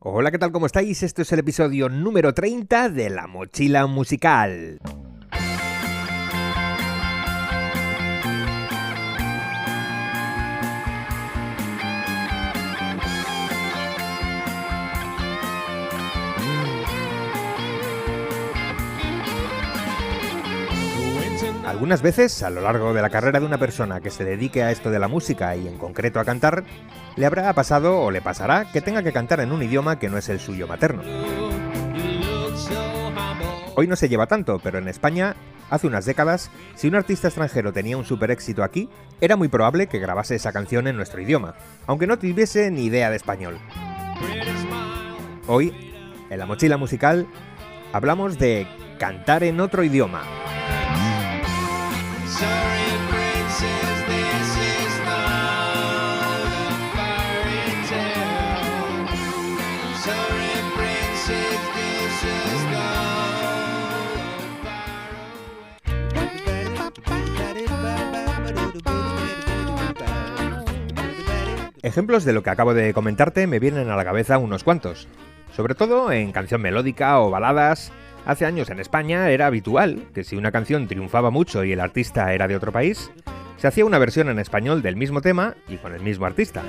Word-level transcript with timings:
Hola, 0.00 0.30
¿qué 0.30 0.38
tal? 0.38 0.52
¿Cómo 0.52 0.66
estáis? 0.66 1.02
Este 1.02 1.22
es 1.22 1.32
el 1.32 1.40
episodio 1.40 1.88
número 1.88 2.32
30 2.32 2.88
de 2.88 3.10
La 3.10 3.26
Mochila 3.26 3.88
Musical. 3.88 4.78
Algunas 21.68 22.00
veces, 22.00 22.42
a 22.42 22.48
lo 22.48 22.62
largo 22.62 22.94
de 22.94 23.02
la 23.02 23.10
carrera 23.10 23.40
de 23.40 23.44
una 23.44 23.58
persona 23.58 24.00
que 24.00 24.08
se 24.08 24.24
dedique 24.24 24.62
a 24.62 24.70
esto 24.70 24.90
de 24.90 24.98
la 24.98 25.06
música 25.06 25.54
y 25.54 25.68
en 25.68 25.76
concreto 25.76 26.18
a 26.18 26.24
cantar, 26.24 26.64
le 27.14 27.26
habrá 27.26 27.52
pasado 27.52 28.00
o 28.00 28.10
le 28.10 28.22
pasará 28.22 28.72
que 28.72 28.80
tenga 28.80 29.02
que 29.02 29.12
cantar 29.12 29.40
en 29.40 29.52
un 29.52 29.62
idioma 29.62 29.98
que 29.98 30.08
no 30.08 30.16
es 30.16 30.30
el 30.30 30.40
suyo 30.40 30.66
materno. 30.66 31.02
Hoy 33.74 33.86
no 33.86 33.96
se 33.96 34.08
lleva 34.08 34.26
tanto, 34.26 34.58
pero 34.60 34.78
en 34.78 34.88
España, 34.88 35.36
hace 35.68 35.86
unas 35.86 36.06
décadas, 36.06 36.50
si 36.74 36.88
un 36.88 36.94
artista 36.94 37.28
extranjero 37.28 37.70
tenía 37.70 37.98
un 37.98 38.06
super 38.06 38.30
éxito 38.30 38.64
aquí, 38.64 38.88
era 39.20 39.36
muy 39.36 39.48
probable 39.48 39.88
que 39.88 39.98
grabase 39.98 40.36
esa 40.36 40.52
canción 40.52 40.86
en 40.86 40.96
nuestro 40.96 41.20
idioma, 41.20 41.54
aunque 41.86 42.06
no 42.06 42.18
tuviese 42.18 42.70
ni 42.70 42.86
idea 42.86 43.10
de 43.10 43.16
español. 43.16 43.58
Hoy, 45.46 45.92
en 46.30 46.38
la 46.38 46.46
mochila 46.46 46.78
musical, 46.78 47.26
hablamos 47.92 48.38
de 48.38 48.66
cantar 48.98 49.44
en 49.44 49.60
otro 49.60 49.84
idioma. 49.84 50.22
Ejemplos 71.82 72.24
de 72.24 72.32
lo 72.32 72.42
que 72.42 72.50
acabo 72.50 72.74
de 72.74 72.92
comentarte 72.92 73.46
me 73.46 73.58
vienen 73.58 73.88
a 73.88 73.96
la 73.96 74.04
cabeza 74.04 74.36
unos 74.36 74.62
cuantos. 74.62 75.08
Sobre 75.56 75.74
todo 75.74 76.12
en 76.12 76.32
canción 76.32 76.60
melódica 76.60 77.18
o 77.20 77.30
baladas. 77.30 77.90
Hace 78.28 78.44
años 78.44 78.68
en 78.68 78.78
España 78.78 79.30
era 79.30 79.46
habitual 79.46 80.02
que 80.12 80.22
si 80.22 80.36
una 80.36 80.52
canción 80.52 80.86
triunfaba 80.86 81.30
mucho 81.30 81.64
y 81.64 81.72
el 81.72 81.80
artista 81.80 82.34
era 82.34 82.46
de 82.46 82.56
otro 82.56 82.72
país, 82.72 83.10
se 83.56 83.66
hacía 83.66 83.86
una 83.86 83.96
versión 83.96 84.28
en 84.28 84.38
español 84.38 84.82
del 84.82 84.96
mismo 84.96 85.22
tema 85.22 85.54
y 85.66 85.78
con 85.78 85.94
el 85.94 86.02
mismo 86.02 86.26
artista. 86.26 86.62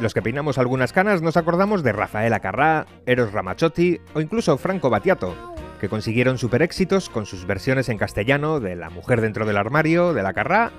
Los 0.00 0.14
que 0.14 0.22
peinamos 0.22 0.58
algunas 0.58 0.92
canas 0.92 1.22
nos 1.22 1.36
acordamos 1.36 1.82
de 1.82 1.90
Rafael 1.90 2.32
Acarrá, 2.34 2.86
Eros 3.04 3.32
Ramazzotti 3.32 3.98
o 4.14 4.20
incluso 4.20 4.56
Franco 4.58 4.90
Battiato, 4.90 5.56
que 5.80 5.88
consiguieron 5.88 6.38
super 6.38 6.62
éxitos 6.62 7.08
con 7.08 7.26
sus 7.26 7.46
versiones 7.46 7.88
en 7.88 7.98
castellano 7.98 8.60
de 8.60 8.76
La 8.76 8.90
mujer 8.90 9.20
dentro 9.20 9.44
del 9.44 9.56
armario, 9.56 10.14
de 10.14 10.22
La 10.22 10.34
Carrá 10.34 10.70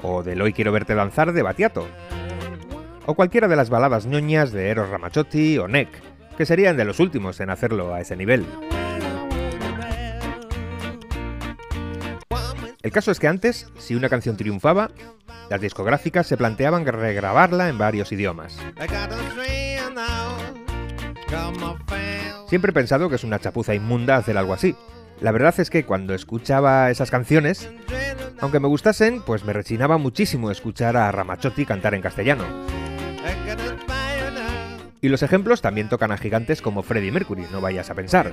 o 0.00 0.22
del 0.22 0.40
Hoy 0.40 0.54
quiero 0.54 0.72
verte 0.72 0.94
danzar 0.94 1.34
de 1.34 1.42
Batiato. 1.42 1.86
O 3.04 3.12
cualquiera 3.12 3.46
de 3.46 3.56
las 3.56 3.68
baladas 3.68 4.06
ñoñas 4.06 4.52
de 4.52 4.70
Eros 4.70 4.88
Ramazzotti 4.88 5.58
o 5.58 5.68
Neck, 5.68 5.90
serían 6.46 6.76
de 6.76 6.84
los 6.84 7.00
últimos 7.00 7.40
en 7.40 7.50
hacerlo 7.50 7.94
a 7.94 8.00
ese 8.00 8.16
nivel. 8.16 8.46
El 12.82 12.90
caso 12.90 13.12
es 13.12 13.20
que 13.20 13.28
antes, 13.28 13.68
si 13.78 13.94
una 13.94 14.08
canción 14.08 14.36
triunfaba, 14.36 14.90
las 15.48 15.60
discográficas 15.60 16.26
se 16.26 16.36
planteaban 16.36 16.84
regrabarla 16.84 17.68
en 17.68 17.78
varios 17.78 18.10
idiomas. 18.10 18.58
Siempre 22.48 22.70
he 22.70 22.74
pensado 22.74 23.08
que 23.08 23.16
es 23.16 23.24
una 23.24 23.38
chapuza 23.38 23.74
inmunda 23.74 24.16
hacer 24.16 24.36
algo 24.36 24.52
así. 24.52 24.74
La 25.20 25.30
verdad 25.30 25.54
es 25.58 25.70
que 25.70 25.84
cuando 25.84 26.14
escuchaba 26.14 26.90
esas 26.90 27.10
canciones, 27.10 27.70
aunque 28.40 28.58
me 28.58 28.68
gustasen, 28.68 29.22
pues 29.22 29.44
me 29.44 29.52
rechinaba 29.52 29.96
muchísimo 29.96 30.50
escuchar 30.50 30.96
a 30.96 31.12
Ramazzotti 31.12 31.64
cantar 31.64 31.94
en 31.94 32.02
castellano. 32.02 32.44
Y 35.02 35.08
los 35.08 35.24
ejemplos 35.24 35.60
también 35.60 35.88
tocan 35.88 36.12
a 36.12 36.16
gigantes 36.16 36.62
como 36.62 36.84
Freddie 36.84 37.10
Mercury, 37.10 37.44
no 37.50 37.60
vayas 37.60 37.90
a 37.90 37.94
pensar. 37.94 38.30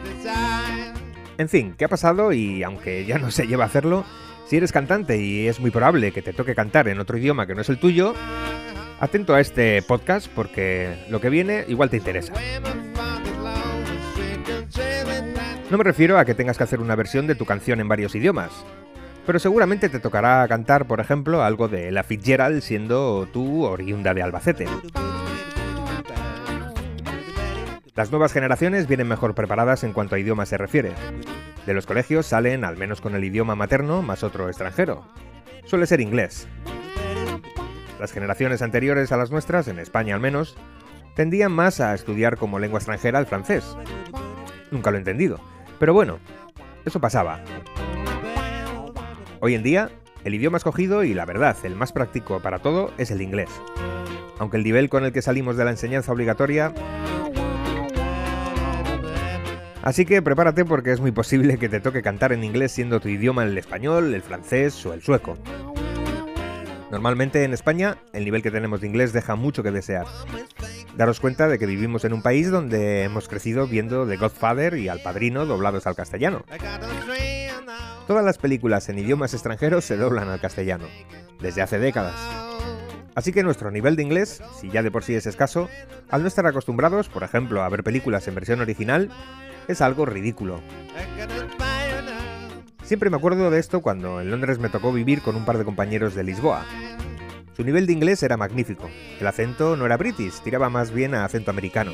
En 1.39 1.49
fin, 1.49 1.73
¿qué 1.75 1.85
ha 1.85 1.87
pasado? 1.87 2.31
Y 2.31 2.61
aunque 2.61 3.05
ya 3.05 3.17
no 3.17 3.31
se 3.31 3.47
lleva 3.47 3.63
a 3.63 3.67
hacerlo, 3.67 4.05
si 4.45 4.57
eres 4.57 4.71
cantante 4.71 5.17
y 5.17 5.47
es 5.47 5.59
muy 5.59 5.71
probable 5.71 6.11
que 6.11 6.21
te 6.21 6.31
toque 6.31 6.53
cantar 6.53 6.87
en 6.87 6.99
otro 6.99 7.17
idioma 7.17 7.47
que 7.47 7.55
no 7.55 7.61
es 7.61 7.69
el 7.69 7.79
tuyo, 7.79 8.13
atento 8.99 9.33
a 9.33 9.39
este 9.39 9.81
podcast 9.81 10.27
porque 10.27 10.95
lo 11.09 11.19
que 11.19 11.31
viene 11.31 11.65
igual 11.67 11.89
te 11.89 11.97
interesa. 11.97 12.33
No 15.71 15.77
me 15.77 15.83
refiero 15.83 16.19
a 16.19 16.25
que 16.25 16.35
tengas 16.35 16.59
que 16.59 16.65
hacer 16.65 16.81
una 16.81 16.95
versión 16.95 17.25
de 17.25 17.33
tu 17.33 17.45
canción 17.45 17.79
en 17.79 17.87
varios 17.87 18.13
idiomas, 18.13 18.51
pero 19.25 19.39
seguramente 19.39 19.89
te 19.89 19.99
tocará 19.99 20.47
cantar, 20.47 20.85
por 20.85 20.99
ejemplo, 20.99 21.43
algo 21.43 21.67
de 21.67 21.91
La 21.91 22.03
Fitzgerald 22.03 22.61
siendo 22.61 23.27
tú 23.33 23.63
oriunda 23.63 24.13
de 24.13 24.21
Albacete. 24.21 24.67
Las 27.99 28.11
nuevas 28.11 28.31
generaciones 28.31 28.87
vienen 28.87 29.09
mejor 29.09 29.35
preparadas 29.35 29.83
en 29.83 29.91
cuanto 29.91 30.15
a 30.15 30.19
idioma 30.19 30.45
se 30.45 30.57
refiere. 30.57 30.93
De 31.65 31.73
los 31.73 31.85
colegios 31.85 32.25
salen, 32.25 32.63
al 32.63 32.77
menos 32.77 33.01
con 33.01 33.13
el 33.13 33.25
idioma 33.25 33.55
materno, 33.55 34.01
más 34.01 34.23
otro 34.23 34.47
extranjero. 34.47 35.03
Suele 35.65 35.85
ser 35.85 35.99
inglés. 35.99 36.47
Las 37.99 38.13
generaciones 38.13 38.61
anteriores 38.61 39.11
a 39.11 39.17
las 39.17 39.31
nuestras, 39.31 39.67
en 39.67 39.79
España 39.79 40.15
al 40.15 40.21
menos, 40.21 40.55
tendían 41.13 41.51
más 41.51 41.81
a 41.81 41.93
estudiar 41.93 42.37
como 42.37 42.57
lengua 42.57 42.79
extranjera 42.79 43.19
el 43.19 43.25
francés. 43.25 43.75
Nunca 44.71 44.91
lo 44.91 44.95
he 44.95 44.99
entendido. 44.99 45.41
Pero 45.77 45.93
bueno, 45.93 46.19
eso 46.85 47.01
pasaba. 47.01 47.41
Hoy 49.41 49.55
en 49.55 49.63
día, 49.63 49.89
el 50.23 50.35
idioma 50.35 50.57
escogido 50.57 51.03
y 51.03 51.13
la 51.13 51.25
verdad, 51.25 51.57
el 51.63 51.75
más 51.75 51.91
práctico 51.91 52.39
para 52.39 52.59
todo 52.59 52.93
es 52.97 53.11
el 53.11 53.21
inglés. 53.21 53.49
Aunque 54.37 54.55
el 54.55 54.63
nivel 54.63 54.87
con 54.87 55.03
el 55.03 55.11
que 55.11 55.21
salimos 55.21 55.57
de 55.57 55.65
la 55.65 55.71
enseñanza 55.71 56.13
obligatoria... 56.13 56.73
Así 59.89 60.05
que 60.05 60.21
prepárate 60.21 60.65
porque 60.65 60.91
es 60.91 60.99
muy 60.99 61.11
posible 61.11 61.57
que 61.57 61.67
te 61.67 61.79
toque 61.79 62.03
cantar 62.03 62.31
en 62.31 62.43
inglés 62.43 62.73
siendo 62.73 62.99
tu 62.99 63.07
idioma 63.07 63.43
el 63.43 63.57
español, 63.57 64.13
el 64.13 64.21
francés 64.21 64.85
o 64.85 64.93
el 64.93 65.01
sueco. 65.01 65.35
Normalmente 66.91 67.43
en 67.43 67.53
España 67.53 67.97
el 68.13 68.23
nivel 68.23 68.43
que 68.43 68.51
tenemos 68.51 68.81
de 68.81 68.87
inglés 68.87 69.13
deja 69.13 69.33
mucho 69.33 69.63
que 69.63 69.71
desear. 69.71 70.05
Daros 70.95 71.19
cuenta 71.19 71.47
de 71.47 71.57
que 71.57 71.65
vivimos 71.65 72.05
en 72.05 72.13
un 72.13 72.21
país 72.21 72.51
donde 72.51 73.01
hemos 73.01 73.27
crecido 73.27 73.65
viendo 73.65 74.07
The 74.07 74.17
Godfather 74.17 74.75
y 74.75 74.89
Al 74.89 75.01
Padrino 75.01 75.47
doblados 75.47 75.87
al 75.87 75.95
castellano. 75.95 76.45
Todas 78.05 78.23
las 78.23 78.37
películas 78.37 78.89
en 78.89 78.99
idiomas 78.99 79.33
extranjeros 79.33 79.85
se 79.85 79.97
doblan 79.97 80.29
al 80.29 80.39
castellano, 80.39 80.85
desde 81.41 81.63
hace 81.63 81.79
décadas. 81.79 82.13
Así 83.15 83.33
que 83.33 83.41
nuestro 83.41 83.71
nivel 83.71 83.95
de 83.95 84.03
inglés, 84.03 84.43
si 84.61 84.69
ya 84.69 84.83
de 84.83 84.91
por 84.91 85.03
sí 85.03 85.15
es 85.15 85.25
escaso, 85.25 85.67
al 86.11 86.21
no 86.21 86.27
estar 86.27 86.45
acostumbrados, 86.45 87.09
por 87.09 87.23
ejemplo, 87.23 87.63
a 87.63 87.69
ver 87.69 87.83
películas 87.83 88.27
en 88.27 88.35
versión 88.35 88.61
original, 88.61 89.09
es 89.69 89.81
algo 89.81 90.05
ridículo. 90.05 90.59
Siempre 92.83 93.11
me 93.11 93.17
acuerdo 93.17 93.51
de 93.51 93.59
esto 93.59 93.81
cuando 93.81 94.19
en 94.19 94.31
Londres 94.31 94.57
me 94.57 94.69
tocó 94.69 94.91
vivir 94.91 95.21
con 95.21 95.35
un 95.35 95.45
par 95.45 95.59
de 95.59 95.63
compañeros 95.63 96.15
de 96.15 96.23
Lisboa. 96.23 96.65
Su 97.55 97.63
nivel 97.63 97.85
de 97.85 97.93
inglés 97.93 98.23
era 98.23 98.35
magnífico. 98.35 98.89
El 99.19 99.27
acento 99.27 99.77
no 99.77 99.85
era 99.85 99.95
british, 99.95 100.41
tiraba 100.41 100.69
más 100.69 100.91
bien 100.91 101.13
a 101.13 101.23
acento 101.23 101.51
americano. 101.51 101.91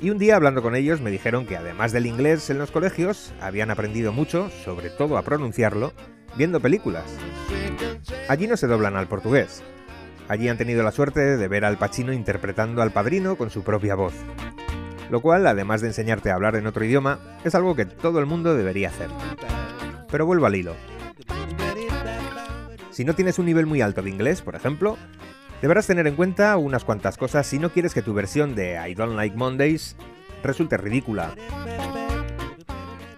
Y 0.00 0.10
un 0.10 0.18
día 0.18 0.34
hablando 0.34 0.60
con 0.60 0.74
ellos 0.74 1.00
me 1.00 1.12
dijeron 1.12 1.46
que 1.46 1.56
además 1.56 1.92
del 1.92 2.06
inglés 2.06 2.50
en 2.50 2.58
los 2.58 2.72
colegios, 2.72 3.32
habían 3.40 3.70
aprendido 3.70 4.12
mucho, 4.12 4.50
sobre 4.64 4.90
todo 4.90 5.18
a 5.18 5.22
pronunciarlo, 5.22 5.92
viendo 6.36 6.58
películas. 6.58 7.04
Allí 8.28 8.48
no 8.48 8.56
se 8.56 8.66
doblan 8.66 8.96
al 8.96 9.06
portugués. 9.06 9.62
Allí 10.26 10.48
han 10.48 10.58
tenido 10.58 10.82
la 10.82 10.90
suerte 10.90 11.36
de 11.36 11.48
ver 11.48 11.64
al 11.64 11.78
Pacino 11.78 12.12
interpretando 12.12 12.82
al 12.82 12.90
padrino 12.90 13.36
con 13.36 13.50
su 13.50 13.62
propia 13.62 13.94
voz. 13.94 14.14
Lo 15.10 15.20
cual, 15.20 15.46
además 15.46 15.80
de 15.80 15.88
enseñarte 15.88 16.30
a 16.30 16.34
hablar 16.34 16.56
en 16.56 16.66
otro 16.66 16.84
idioma, 16.84 17.18
es 17.44 17.54
algo 17.54 17.74
que 17.74 17.86
todo 17.86 18.18
el 18.18 18.26
mundo 18.26 18.54
debería 18.54 18.88
hacer. 18.88 19.08
Pero 20.10 20.26
vuelvo 20.26 20.46
al 20.46 20.56
hilo. 20.56 20.74
Si 22.90 23.04
no 23.04 23.14
tienes 23.14 23.38
un 23.38 23.46
nivel 23.46 23.66
muy 23.66 23.80
alto 23.80 24.02
de 24.02 24.10
inglés, 24.10 24.42
por 24.42 24.56
ejemplo, 24.56 24.98
Deberás 25.60 25.88
tener 25.88 26.06
en 26.06 26.14
cuenta 26.14 26.56
unas 26.56 26.84
cuantas 26.84 27.16
cosas 27.16 27.44
si 27.44 27.58
no 27.58 27.70
quieres 27.70 27.92
que 27.92 28.02
tu 28.02 28.14
versión 28.14 28.54
de 28.54 28.78
I 28.88 28.94
Don't 28.94 29.16
Like 29.16 29.36
Mondays 29.36 29.96
resulte 30.42 30.76
ridícula. 30.76 31.34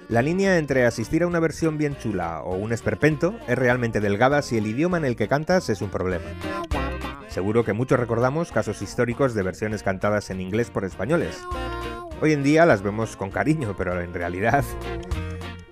La 0.08 0.22
línea 0.22 0.56
entre 0.56 0.86
asistir 0.86 1.22
a 1.22 1.26
una 1.26 1.38
versión 1.38 1.76
bien 1.76 1.96
chula 1.98 2.40
o 2.42 2.56
un 2.56 2.72
esperpento 2.72 3.38
es 3.46 3.58
realmente 3.58 4.00
delgada 4.00 4.40
si 4.40 4.56
el 4.56 4.66
idioma 4.66 4.96
en 4.96 5.04
el 5.04 5.16
que 5.16 5.28
cantas 5.28 5.68
es 5.68 5.82
un 5.82 5.90
problema. 5.90 6.24
Seguro 7.28 7.62
que 7.62 7.74
muchos 7.74 8.00
recordamos 8.00 8.50
casos 8.50 8.80
históricos 8.80 9.34
de 9.34 9.42
versiones 9.42 9.82
cantadas 9.82 10.30
en 10.30 10.40
inglés 10.40 10.70
por 10.70 10.84
españoles. 10.84 11.38
Hoy 12.22 12.34
en 12.34 12.42
día 12.42 12.66
las 12.66 12.82
vemos 12.82 13.16
con 13.16 13.30
cariño, 13.30 13.74
pero 13.78 13.98
en 13.98 14.12
realidad 14.12 14.62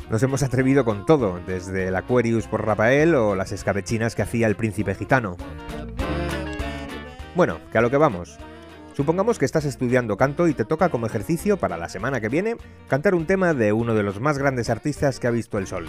nos 0.09 0.23
hemos 0.23 0.43
atrevido 0.43 0.83
con 0.83 1.05
todo, 1.05 1.41
desde 1.47 1.89
el 1.89 1.97
Aquarius 1.97 2.47
por 2.47 2.65
Rafael 2.65 3.15
o 3.15 3.35
las 3.35 3.53
escabechinas 3.53 4.15
que 4.15 4.23
hacía 4.23 4.47
el 4.47 4.57
príncipe 4.57 4.95
gitano. 4.95 5.37
Bueno, 7.35 7.61
que 7.71 7.77
a 7.77 7.83
lo 7.83 7.91
que 7.91 7.99
vamos. 7.99 8.39
Supongamos 8.95 9.39
que 9.39 9.45
estás 9.45 9.67
estudiando 9.67 10.17
canto 10.17 10.49
y 10.49 10.55
te 10.55 10.65
toca 10.65 10.89
como 10.89 11.07
ejercicio 11.07 11.59
para 11.59 11.77
la 11.77 11.91
semana 11.91 12.21
que 12.21 12.31
viene 12.31 12.57
cantar 12.89 13.15
un 13.15 13.27
tema 13.27 13.53
de 13.53 13.75
uno 13.75 13.95
de 13.95 14.03
los 14.03 14.19
más 14.19 14.39
grandes 14.39 14.71
artistas 14.71 15.21
que 15.21 15.27
ha 15.27 15.31
visto 15.31 15.59
el 15.59 15.67
sol. 15.67 15.87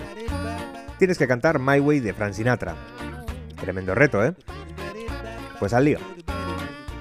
Tienes 0.98 1.18
que 1.18 1.28
cantar 1.28 1.60
My 1.60 1.80
Way 1.80 2.02
de 2.02 2.14
Frank 2.14 2.34
Sinatra. 2.34 2.76
Tremendo 3.62 3.96
reto, 3.96 4.26
¿eh? 4.26 4.34
Pues 5.58 5.74
al 5.74 5.86
lío. 5.86 6.00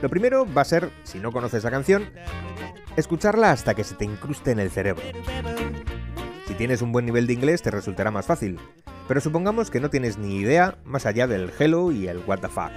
Lo 0.00 0.08
primero 0.08 0.46
va 0.46 0.62
a 0.62 0.64
ser, 0.64 0.90
si 1.02 1.19
no 1.19 1.32
conoces 1.32 1.64
la 1.64 1.72
canción, 1.72 2.05
escucharla 2.99 3.53
hasta 3.53 3.75
que 3.75 3.85
se 3.85 3.95
te 3.95 4.05
incruste 4.05 4.50
en 4.50 4.59
el 4.59 4.71
cerebro. 4.71 5.05
Si 6.47 6.55
tienes 6.55 6.83
un 6.83 6.93
buen 6.93 7.06
nivel 7.06 7.27
de 7.27 7.35
inglés 7.35 7.62
te 7.62 7.71
resultará 7.71 8.11
más 8.11 8.27
fácil, 8.27 8.59
pero 9.06 9.21
supongamos 9.21 9.71
que 9.71 9.81
no 9.81 9.91
tienes 9.91 10.19
ni 10.19 10.37
idea 10.37 10.79
más 10.85 11.06
allá 11.06 11.27
del 11.27 11.53
hello 11.59 11.93
y 11.93 12.09
el 12.09 12.19
what 12.27 12.41
the 12.41 12.49
fuck. 12.49 12.71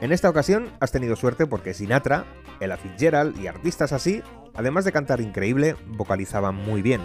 En 0.00 0.12
esta 0.12 0.28
ocasión 0.28 0.68
has 0.80 0.92
tenido 0.92 1.16
suerte 1.16 1.46
porque 1.46 1.72
Sinatra, 1.72 2.24
Ella 2.60 2.76
Fitzgerald 2.76 3.38
y 3.40 3.46
artistas 3.46 3.92
así, 3.92 4.22
además 4.54 4.84
de 4.84 4.92
cantar 4.92 5.20
increíble, 5.20 5.76
vocalizaban 5.86 6.54
muy 6.54 6.82
bien. 6.82 7.00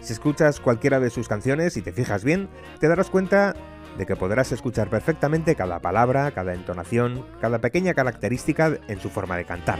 Si 0.00 0.12
escuchas 0.12 0.60
cualquiera 0.60 1.00
de 1.00 1.10
sus 1.10 1.28
canciones 1.28 1.76
y 1.76 1.82
te 1.82 1.92
fijas 1.92 2.22
bien, 2.22 2.48
te 2.80 2.88
darás 2.88 3.10
cuenta 3.10 3.54
de 3.96 4.06
que 4.06 4.16
podrás 4.16 4.52
escuchar 4.52 4.88
perfectamente 4.90 5.54
cada 5.54 5.80
palabra, 5.80 6.30
cada 6.32 6.54
entonación, 6.54 7.24
cada 7.40 7.60
pequeña 7.60 7.94
característica 7.94 8.78
en 8.88 9.00
su 9.00 9.08
forma 9.08 9.36
de 9.36 9.44
cantar. 9.44 9.78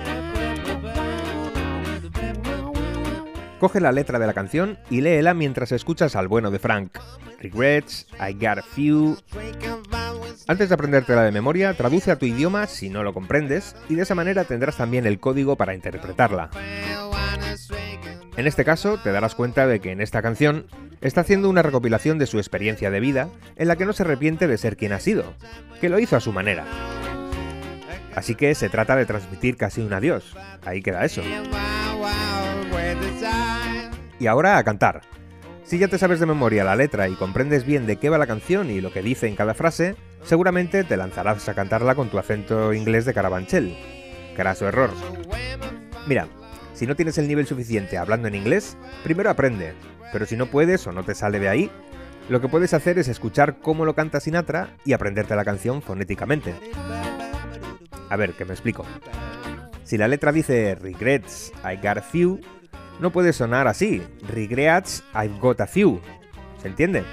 Coge 3.58 3.80
la 3.80 3.92
letra 3.92 4.18
de 4.18 4.26
la 4.26 4.34
canción 4.34 4.78
y 4.90 5.00
léela 5.00 5.34
mientras 5.34 5.72
escuchas 5.72 6.16
al 6.16 6.28
bueno 6.28 6.50
de 6.50 6.58
Frank. 6.58 6.98
Regrets, 7.40 8.06
I 8.20 8.32
got 8.34 8.58
a 8.58 8.62
few, 8.62 9.16
antes 10.48 10.68
de 10.68 10.74
aprendértela 10.74 11.22
de 11.22 11.32
memoria, 11.32 11.74
traduce 11.74 12.12
a 12.12 12.16
tu 12.16 12.26
idioma 12.26 12.68
si 12.68 12.88
no 12.88 13.02
lo 13.02 13.12
comprendes 13.12 13.74
y 13.88 13.96
de 13.96 14.02
esa 14.02 14.14
manera 14.14 14.44
tendrás 14.44 14.76
también 14.76 15.04
el 15.04 15.18
código 15.18 15.56
para 15.56 15.74
interpretarla. 15.74 16.50
En 18.36 18.46
este 18.46 18.64
caso, 18.64 18.98
te 18.98 19.10
darás 19.10 19.34
cuenta 19.34 19.66
de 19.66 19.80
que 19.80 19.90
en 19.90 20.00
esta 20.00 20.22
canción 20.22 20.66
está 21.00 21.22
haciendo 21.22 21.50
una 21.50 21.62
recopilación 21.62 22.18
de 22.18 22.26
su 22.26 22.38
experiencia 22.38 22.90
de 22.90 23.00
vida 23.00 23.28
en 23.56 23.66
la 23.66 23.76
que 23.76 23.86
no 23.86 23.92
se 23.92 24.04
arrepiente 24.04 24.46
de 24.46 24.58
ser 24.58 24.76
quien 24.76 24.92
ha 24.92 25.00
sido, 25.00 25.34
que 25.80 25.88
lo 25.88 25.98
hizo 25.98 26.16
a 26.16 26.20
su 26.20 26.32
manera. 26.32 26.64
Así 28.14 28.36
que 28.36 28.54
se 28.54 28.68
trata 28.68 28.94
de 28.94 29.04
transmitir 29.04 29.56
casi 29.56 29.80
un 29.80 29.92
adiós. 29.92 30.36
Ahí 30.64 30.80
queda 30.80 31.04
eso. 31.04 31.22
Y 34.18 34.26
ahora 34.26 34.58
a 34.58 34.64
cantar. 34.64 35.02
Si 35.64 35.78
ya 35.78 35.88
te 35.88 35.98
sabes 35.98 36.20
de 36.20 36.26
memoria 36.26 36.64
la 36.64 36.76
letra 36.76 37.08
y 37.08 37.14
comprendes 37.14 37.66
bien 37.66 37.86
de 37.86 37.96
qué 37.96 38.08
va 38.08 38.18
la 38.18 38.26
canción 38.26 38.70
y 38.70 38.80
lo 38.80 38.92
que 38.92 39.02
dice 39.02 39.26
en 39.26 39.34
cada 39.34 39.52
frase, 39.52 39.96
seguramente 40.22 40.84
te 40.84 40.96
lanzarás 40.96 41.48
a 41.48 41.54
cantarla 41.54 41.94
con 41.94 42.08
tu 42.08 42.18
acento 42.18 42.72
inglés 42.72 43.04
de 43.04 43.12
Carabanchel. 43.12 43.76
Caraso 44.36 44.68
error. 44.68 44.90
Mira, 46.06 46.28
si 46.72 46.86
no 46.86 46.94
tienes 46.94 47.18
el 47.18 47.26
nivel 47.26 47.46
suficiente 47.46 47.98
hablando 47.98 48.28
en 48.28 48.36
inglés, 48.36 48.76
primero 49.02 49.28
aprende, 49.28 49.74
pero 50.12 50.24
si 50.24 50.36
no 50.36 50.46
puedes 50.46 50.86
o 50.86 50.92
no 50.92 51.04
te 51.04 51.14
sale 51.14 51.40
de 51.40 51.48
ahí, 51.48 51.70
lo 52.28 52.40
que 52.40 52.48
puedes 52.48 52.74
hacer 52.74 52.98
es 52.98 53.08
escuchar 53.08 53.60
cómo 53.60 53.84
lo 53.84 53.94
canta 53.94 54.20
Sinatra 54.20 54.76
y 54.84 54.92
aprenderte 54.92 55.36
la 55.36 55.44
canción 55.44 55.82
fonéticamente. 55.82 56.54
A 58.08 58.16
ver, 58.16 58.34
que 58.34 58.44
me 58.44 58.52
explico. 58.52 58.84
Si 59.84 59.96
la 59.96 60.08
letra 60.08 60.32
dice 60.32 60.74
Regrets, 60.74 61.52
I 61.64 61.76
got 61.76 61.98
a 61.98 62.02
few, 62.02 62.40
no 63.00 63.10
puede 63.10 63.32
sonar 63.32 63.68
así. 63.68 64.02
Regrets, 64.28 65.04
I've 65.14 65.38
got 65.40 65.60
a 65.60 65.66
few. 65.66 66.00
¿Se 66.60 66.68
entiende? 66.68 67.04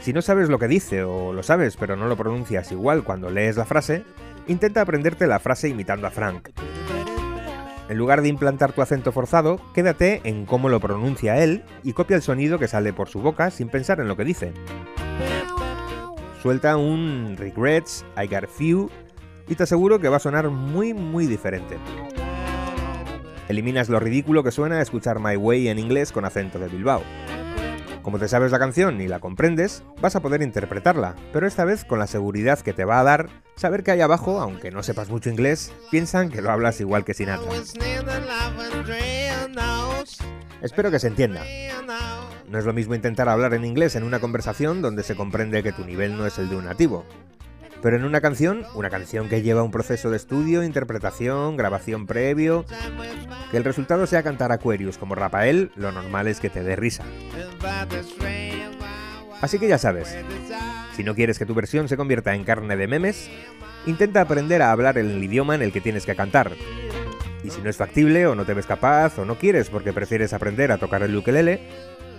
Si 0.00 0.12
no 0.12 0.22
sabes 0.22 0.48
lo 0.48 0.58
que 0.58 0.68
dice 0.68 1.02
o 1.02 1.32
lo 1.32 1.42
sabes 1.42 1.76
pero 1.76 1.94
no 1.94 2.06
lo 2.06 2.16
pronuncias 2.16 2.72
igual 2.72 3.04
cuando 3.04 3.30
lees 3.30 3.56
la 3.56 3.66
frase, 3.66 4.04
intenta 4.46 4.80
aprenderte 4.80 5.26
la 5.26 5.38
frase 5.38 5.68
imitando 5.68 6.06
a 6.06 6.10
Frank. 6.10 6.48
En 7.88 7.98
lugar 7.98 8.22
de 8.22 8.28
implantar 8.28 8.72
tu 8.72 8.82
acento 8.82 9.10
forzado, 9.10 9.60
quédate 9.74 10.20
en 10.24 10.46
cómo 10.46 10.68
lo 10.68 10.80
pronuncia 10.80 11.42
él 11.42 11.64
y 11.82 11.92
copia 11.92 12.16
el 12.16 12.22
sonido 12.22 12.58
que 12.58 12.68
sale 12.68 12.92
por 12.92 13.08
su 13.08 13.20
boca 13.20 13.50
sin 13.50 13.68
pensar 13.68 14.00
en 14.00 14.08
lo 14.08 14.16
que 14.16 14.24
dice. 14.24 14.52
Suelta 16.40 16.76
un 16.76 17.34
regrets, 17.36 18.04
I 18.16 18.26
got 18.26 18.44
a 18.44 18.46
few 18.46 18.88
y 19.48 19.56
te 19.56 19.64
aseguro 19.64 19.98
que 19.98 20.08
va 20.08 20.16
a 20.16 20.20
sonar 20.20 20.48
muy 20.48 20.94
muy 20.94 21.26
diferente. 21.26 21.76
Eliminas 23.50 23.88
lo 23.88 23.98
ridículo 23.98 24.44
que 24.44 24.52
suena 24.52 24.80
escuchar 24.80 25.18
My 25.18 25.34
Way 25.34 25.70
en 25.70 25.80
inglés 25.80 26.12
con 26.12 26.24
acento 26.24 26.60
de 26.60 26.68
Bilbao. 26.68 27.02
Como 28.00 28.20
te 28.20 28.28
sabes 28.28 28.52
la 28.52 28.60
canción 28.60 29.00
y 29.00 29.08
la 29.08 29.18
comprendes, 29.18 29.82
vas 30.00 30.14
a 30.14 30.20
poder 30.20 30.40
interpretarla, 30.40 31.16
pero 31.32 31.48
esta 31.48 31.64
vez 31.64 31.84
con 31.84 31.98
la 31.98 32.06
seguridad 32.06 32.60
que 32.60 32.72
te 32.72 32.84
va 32.84 33.00
a 33.00 33.02
dar 33.02 33.28
saber 33.56 33.82
que 33.82 33.90
ahí 33.90 34.00
abajo, 34.02 34.40
aunque 34.40 34.70
no 34.70 34.84
sepas 34.84 35.10
mucho 35.10 35.30
inglés, 35.30 35.72
piensan 35.90 36.30
que 36.30 36.42
lo 36.42 36.52
hablas 36.52 36.80
igual 36.80 37.04
que 37.04 37.12
Sinatra. 37.12 37.50
Espero 40.62 40.92
que 40.92 41.00
se 41.00 41.08
entienda. 41.08 41.42
No 42.48 42.56
es 42.56 42.64
lo 42.64 42.72
mismo 42.72 42.94
intentar 42.94 43.28
hablar 43.28 43.52
en 43.54 43.64
inglés 43.64 43.96
en 43.96 44.04
una 44.04 44.20
conversación 44.20 44.80
donde 44.80 45.02
se 45.02 45.16
comprende 45.16 45.64
que 45.64 45.72
tu 45.72 45.84
nivel 45.84 46.16
no 46.16 46.24
es 46.24 46.38
el 46.38 46.48
de 46.48 46.56
un 46.56 46.66
nativo, 46.66 47.04
pero 47.82 47.96
en 47.96 48.04
una 48.04 48.20
canción, 48.20 48.64
una 48.74 48.90
canción 48.90 49.28
que 49.28 49.42
lleva 49.42 49.62
un 49.62 49.70
proceso 49.70 50.10
de 50.10 50.16
estudio, 50.16 50.62
interpretación, 50.62 51.56
grabación 51.56 52.06
previo, 52.06 52.64
que 53.50 53.56
el 53.56 53.64
resultado 53.64 54.06
sea 54.06 54.22
cantar 54.22 54.52
Aquarius 54.52 54.98
como 54.98 55.14
Rafael, 55.14 55.70
lo 55.76 55.92
normal 55.92 56.26
es 56.26 56.40
que 56.40 56.50
te 56.50 56.62
dé 56.62 56.76
risa. 56.76 57.04
Así 59.40 59.58
que 59.58 59.68
ya 59.68 59.78
sabes, 59.78 60.14
si 60.94 61.02
no 61.02 61.14
quieres 61.14 61.38
que 61.38 61.46
tu 61.46 61.54
versión 61.54 61.88
se 61.88 61.96
convierta 61.96 62.34
en 62.34 62.44
carne 62.44 62.76
de 62.76 62.86
memes, 62.86 63.30
intenta 63.86 64.20
aprender 64.20 64.60
a 64.60 64.72
hablar 64.72 64.98
el 64.98 65.22
idioma 65.22 65.54
en 65.54 65.62
el 65.62 65.72
que 65.72 65.80
tienes 65.80 66.04
que 66.04 66.14
cantar. 66.14 66.52
Y 67.42 67.48
si 67.48 67.62
no 67.62 67.70
es 67.70 67.78
factible, 67.78 68.26
o 68.26 68.34
no 68.34 68.44
te 68.44 68.52
ves 68.52 68.66
capaz, 68.66 69.18
o 69.18 69.24
no 69.24 69.36
quieres 69.36 69.70
porque 69.70 69.94
prefieres 69.94 70.34
aprender 70.34 70.70
a 70.72 70.76
tocar 70.76 71.02
el 71.02 71.16
ukelele, 71.16 71.60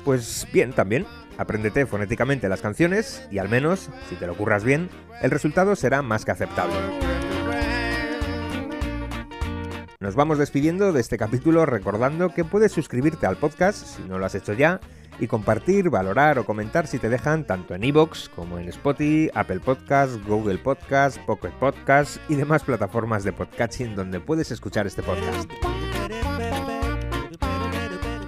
pues 0.03 0.47
bien, 0.53 0.73
también. 0.73 1.05
Apréndete 1.37 1.85
fonéticamente 1.85 2.49
las 2.49 2.61
canciones 2.61 3.25
y 3.31 3.39
al 3.39 3.49
menos, 3.49 3.89
si 4.09 4.15
te 4.15 4.27
lo 4.27 4.35
curras 4.35 4.63
bien, 4.63 4.89
el 5.21 5.31
resultado 5.31 5.75
será 5.75 6.01
más 6.01 6.25
que 6.25 6.31
aceptable. 6.31 6.75
Nos 9.99 10.15
vamos 10.15 10.39
despidiendo 10.39 10.93
de 10.93 10.99
este 10.99 11.17
capítulo 11.17 11.65
recordando 11.65 12.33
que 12.33 12.43
puedes 12.43 12.71
suscribirte 12.71 13.27
al 13.27 13.37
podcast 13.37 13.85
si 13.85 14.01
no 14.03 14.17
lo 14.17 14.25
has 14.25 14.33
hecho 14.35 14.53
ya 14.53 14.79
y 15.19 15.27
compartir, 15.27 15.91
valorar 15.91 16.39
o 16.39 16.45
comentar 16.45 16.87
si 16.87 16.97
te 16.97 17.07
dejan 17.07 17.45
tanto 17.45 17.75
en 17.75 17.83
iVoox 17.83 18.29
como 18.29 18.57
en 18.57 18.67
Spotify, 18.69 19.29
Apple 19.35 19.59
Podcasts, 19.59 20.19
Google 20.25 20.57
Podcasts, 20.57 21.19
Pocket 21.27 21.51
Podcasts 21.59 22.19
y 22.27 22.35
demás 22.35 22.63
plataformas 22.63 23.23
de 23.23 23.31
podcasting 23.31 23.95
donde 23.95 24.19
puedes 24.19 24.49
escuchar 24.51 24.87
este 24.87 25.03
podcast. 25.03 25.49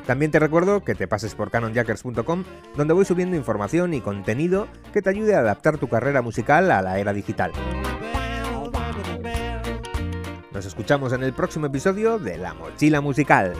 También 0.05 0.31
te 0.31 0.39
recuerdo 0.39 0.83
que 0.83 0.95
te 0.95 1.07
pases 1.07 1.33
por 1.33 1.49
canonjackers.com, 1.49 2.43
donde 2.75 2.93
voy 2.93 3.05
subiendo 3.05 3.37
información 3.37 3.93
y 3.93 4.01
contenido 4.01 4.67
que 4.91 5.01
te 5.01 5.09
ayude 5.09 5.35
a 5.35 5.39
adaptar 5.39 5.77
tu 5.77 5.87
carrera 5.87 6.21
musical 6.21 6.71
a 6.71 6.81
la 6.81 6.99
era 6.99 7.13
digital. 7.13 7.51
Nos 10.51 10.65
escuchamos 10.65 11.13
en 11.13 11.23
el 11.23 11.33
próximo 11.33 11.67
episodio 11.67 12.19
de 12.19 12.37
La 12.37 12.53
Mochila 12.53 13.01
Musical. 13.01 13.53